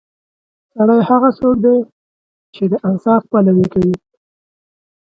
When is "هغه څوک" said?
1.09-1.55